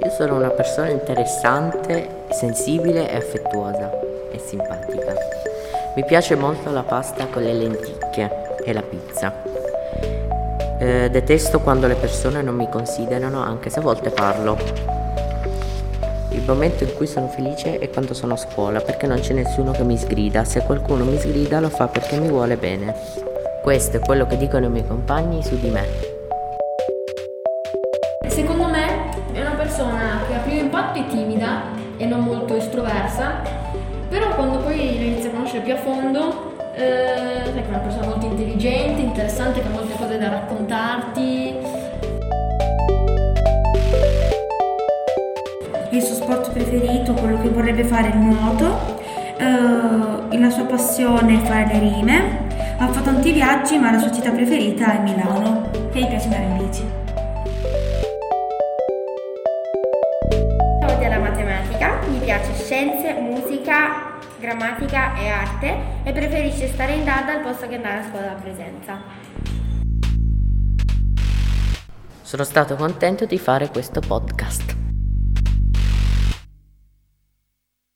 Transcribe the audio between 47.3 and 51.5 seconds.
che vorrebbe fare è il nuoto, eh, la sua passione è